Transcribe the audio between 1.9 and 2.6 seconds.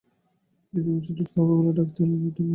এল মোতির মা।